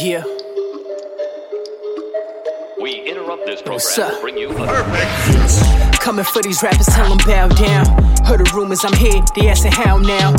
Yeah. 0.00 0.22
We 2.80 3.02
interrupt 3.08 3.46
this 3.46 3.62
What's 3.64 3.96
program 3.96 4.10
up? 4.10 4.14
to 4.14 4.20
bring 4.20 4.38
you 4.38 4.50
a 4.50 4.54
Perfect. 4.54 6.00
Coming 6.00 6.24
for 6.24 6.40
these 6.42 6.62
rappers, 6.62 6.86
tell 6.86 7.08
them 7.08 7.18
bow 7.26 7.48
down. 7.48 7.86
Heard 8.24 8.40
the 8.40 8.52
rumors 8.54 8.84
I'm 8.84 8.94
here, 8.94 9.20
they 9.34 9.48
asking 9.48 9.72
how 9.72 9.98
now. 9.98 10.32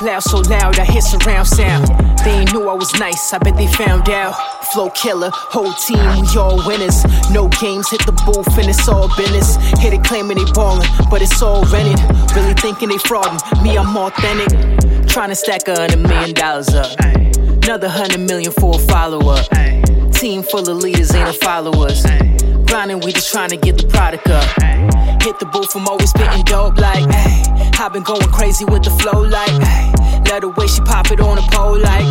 Loud 0.00 0.20
so 0.20 0.38
loud, 0.38 0.78
I 0.78 0.84
hear 0.84 1.00
surround 1.00 1.48
sound. 1.48 1.88
They 2.24 2.30
ain't 2.30 2.52
knew 2.52 2.68
I 2.68 2.74
was 2.74 2.94
nice, 3.00 3.32
I 3.32 3.38
bet 3.38 3.56
they 3.56 3.66
found 3.66 4.08
out. 4.10 4.34
Flow 4.72 4.90
killer, 4.90 5.30
whole 5.32 5.72
team, 5.72 5.98
we 6.20 6.38
all 6.38 6.64
winners. 6.66 7.02
No 7.30 7.48
games, 7.48 7.90
hit 7.90 8.06
the 8.06 8.12
booth 8.24 8.58
and 8.58 8.68
it's 8.68 8.88
all 8.88 9.08
business. 9.16 9.56
Hit 9.80 9.92
it 9.92 10.04
claiming 10.04 10.38
they 10.38 10.50
ballin', 10.52 10.88
but 11.10 11.20
it's 11.20 11.42
all 11.42 11.64
rented. 11.66 11.98
Really 12.36 12.54
thinking 12.54 12.90
they 12.90 12.96
fraudin', 12.96 13.40
me 13.62 13.76
I'm 13.76 13.96
authentic. 13.96 15.08
Trying 15.08 15.30
to 15.30 15.34
stack 15.36 15.66
a 15.68 15.74
hundred 15.78 15.98
million 15.98 16.34
dollars 16.34 16.68
up. 16.74 17.23
Another 17.64 17.88
hundred 17.88 18.20
million 18.20 18.52
for 18.52 18.76
a 18.76 18.78
follow 18.78 19.30
up. 19.30 19.48
Team 20.12 20.42
full 20.42 20.68
of 20.68 20.76
leaders, 20.84 21.14
ain't 21.14 21.24
no 21.24 21.32
followers. 21.32 22.04
Grinding, 22.66 23.00
we 23.00 23.10
just 23.10 23.32
trying 23.32 23.48
to 23.48 23.56
get 23.56 23.78
the 23.78 23.88
product 23.88 24.28
up. 24.28 24.44
Hit 25.22 25.38
the 25.40 25.46
booth, 25.46 25.74
I'm 25.74 25.88
always 25.88 26.10
spitting 26.10 26.44
dope 26.44 26.76
like. 26.76 27.04
I've 27.80 27.92
been 27.94 28.02
going 28.02 28.28
crazy 28.28 28.66
with 28.66 28.84
the 28.84 28.90
flow 28.90 29.22
like. 29.22 29.50
Love 30.28 30.42
the 30.42 30.52
way 30.56 30.66
she 30.66 30.82
pop 30.82 31.10
it 31.10 31.20
on 31.20 31.36
the 31.36 31.42
pole 31.52 31.78
like. 31.80 32.04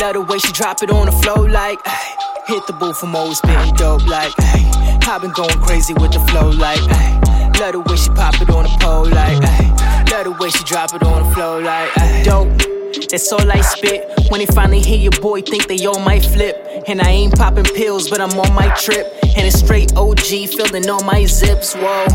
Love 0.00 0.14
the 0.14 0.20
way 0.20 0.38
she 0.38 0.50
drop 0.50 0.82
it 0.82 0.90
on 0.90 1.06
the 1.06 1.12
flow 1.12 1.46
like. 1.46 1.78
Hit 2.48 2.66
the 2.66 2.72
booth, 2.72 3.02
I'm 3.04 3.14
always 3.14 3.38
spitting 3.38 3.74
dope 3.76 4.04
like. 4.08 4.32
I've 5.06 5.22
been 5.22 5.30
going 5.30 5.60
crazy 5.62 5.94
with 5.94 6.10
the 6.10 6.20
flow 6.26 6.50
like. 6.50 6.82
Love 7.60 7.72
the 7.72 7.80
way 7.86 7.96
she 7.96 8.10
pop 8.10 8.34
it 8.42 8.50
on 8.50 8.64
the 8.64 8.76
pole 8.82 9.06
like. 9.08 9.71
The 10.22 10.30
way 10.30 10.50
she 10.50 10.62
drop 10.62 10.94
it 10.94 11.02
on 11.02 11.28
the 11.28 11.34
floor 11.34 11.60
like. 11.60 11.90
Ay. 11.98 12.22
Dope. 12.22 12.48
That's 13.10 13.32
all 13.32 13.50
I 13.50 13.60
spit. 13.60 14.08
When 14.30 14.38
they 14.38 14.46
finally 14.46 14.80
hear 14.80 14.98
your 14.98 15.18
boy, 15.20 15.42
think 15.42 15.66
they 15.66 15.84
all 15.84 15.98
might 15.98 16.24
flip. 16.24 16.56
And 16.86 17.02
I 17.02 17.10
ain't 17.10 17.34
popping 17.34 17.64
pills, 17.64 18.08
but 18.08 18.20
I'm 18.20 18.30
on 18.38 18.54
my 18.54 18.68
trip. 18.76 19.04
And 19.36 19.44
it's 19.46 19.58
straight 19.58 19.96
OG, 19.96 20.48
filling 20.54 20.88
all 20.88 21.02
my 21.02 21.24
zips. 21.24 21.74
Whoa. 21.74 22.06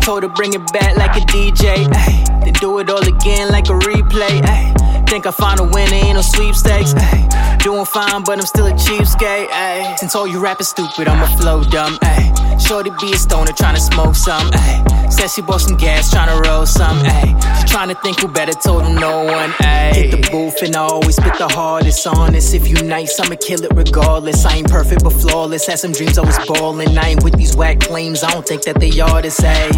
Told 0.00 0.24
her 0.24 0.30
bring 0.30 0.54
it 0.54 0.66
back 0.72 0.96
like 0.96 1.14
a 1.14 1.20
DJ. 1.26 1.86
Ay. 1.94 2.52
Do 2.60 2.80
it 2.80 2.90
all 2.90 3.06
again 3.06 3.50
like 3.50 3.68
a 3.68 3.78
replay. 3.86 4.42
Ay. 4.42 5.04
Think 5.06 5.26
I 5.26 5.30
find 5.30 5.60
a 5.60 5.64
winner, 5.64 5.94
ain't 5.94 6.16
no 6.16 6.22
sweepstakes. 6.22 6.92
Ay. 6.96 7.58
Doing 7.62 7.84
fine, 7.84 8.24
but 8.24 8.36
I'm 8.38 8.46
still 8.46 8.66
a 8.66 8.72
cheapskate. 8.72 9.48
Ay. 9.52 9.94
Since 9.98 10.16
all 10.16 10.26
you 10.26 10.40
rappers 10.40 10.68
stupid, 10.68 11.06
I'ma 11.06 11.26
flow 11.36 11.62
dumb. 11.62 11.98
Ay. 12.02 12.58
Shorty 12.58 12.90
be 13.00 13.12
a 13.12 13.16
stoner, 13.16 13.52
tryna 13.52 13.78
smoke 13.78 14.16
some. 14.16 14.50
Ay. 14.54 14.83
Said 15.24 15.30
she 15.30 15.40
bought 15.40 15.62
some 15.62 15.78
gas, 15.78 16.12
tryna 16.12 16.38
roll 16.44 16.66
some. 16.66 16.98
Ay. 16.98 17.32
She 17.58 17.74
tryna 17.74 17.98
think 18.02 18.20
who 18.20 18.28
better, 18.28 18.52
told 18.52 18.84
him 18.84 18.96
no 18.96 19.24
one. 19.24 19.54
Ay. 19.60 19.92
Hit 19.94 20.10
the 20.10 20.28
booth 20.30 20.60
and 20.60 20.76
I 20.76 20.80
always 20.80 21.16
spit 21.16 21.38
the 21.38 21.48
hardest. 21.48 22.06
Honest, 22.06 22.52
if 22.52 22.68
you 22.68 22.74
nice, 22.82 23.18
I'ma 23.18 23.36
kill 23.40 23.64
it 23.64 23.72
regardless. 23.74 24.44
I 24.44 24.56
ain't 24.56 24.68
perfect 24.68 25.02
but 25.02 25.14
flawless. 25.14 25.66
Had 25.66 25.78
some 25.78 25.92
dreams 25.92 26.18
I 26.18 26.26
was 26.26 26.36
ballin'. 26.46 26.98
I 26.98 27.12
ain't 27.12 27.24
with 27.24 27.38
these 27.38 27.56
whack 27.56 27.80
claims. 27.80 28.22
I 28.22 28.32
don't 28.32 28.46
think 28.46 28.64
that 28.64 28.80
they 28.80 29.00
artists. 29.00 29.42
Ay. 29.42 29.72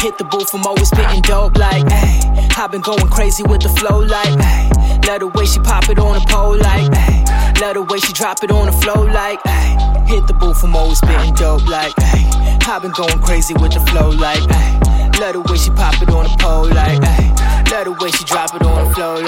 Hit 0.00 0.16
the 0.16 0.24
booth, 0.24 0.54
I'm 0.54 0.64
always 0.64 0.88
spitting 0.88 1.20
dope 1.20 1.58
like. 1.58 1.84
Ay. 1.90 2.48
I've 2.56 2.70
been 2.70 2.80
going 2.80 3.08
crazy 3.08 3.42
with 3.42 3.60
the 3.60 3.68
flow 3.68 3.98
like. 4.00 4.40
Ay. 4.40 5.00
Love 5.06 5.20
the 5.20 5.26
way 5.26 5.44
she 5.44 5.60
pop 5.60 5.86
it 5.90 5.98
on 5.98 6.14
the 6.14 6.24
pole 6.30 6.56
like. 6.56 6.88
Ay. 6.94 7.52
Love 7.60 7.74
the 7.74 7.82
way 7.82 7.98
she 7.98 8.14
drop 8.14 8.42
it 8.42 8.50
on 8.50 8.64
the 8.64 8.72
flow 8.72 9.04
like. 9.04 9.38
Ay. 9.44 10.06
Hit 10.08 10.26
the 10.26 10.32
booth, 10.32 10.64
I'm 10.64 10.74
always 10.74 10.96
spitting 10.96 11.34
dope 11.34 11.68
like. 11.68 11.92
Ay. 11.98 12.37
I've 12.70 12.82
been 12.82 12.90
going 12.90 13.18
crazy 13.22 13.54
with 13.54 13.72
the 13.72 13.80
flow 13.80 14.10
like. 14.10 14.42
Ay. 14.50 15.10
Love 15.18 15.32
the 15.32 15.40
way 15.40 15.56
she 15.56 15.70
pop 15.70 15.94
it 16.02 16.10
on 16.10 16.24
the 16.24 16.36
pole 16.38 16.68
like. 16.68 17.00
Ay. 17.02 17.64
Love 17.72 17.84
the 17.86 17.92
way 17.92 18.10
she 18.10 18.24
drop 18.24 18.54
it 18.54 18.62
on 18.62 18.86
the 18.86 18.94
flow 18.94 19.14
like. 19.14 19.27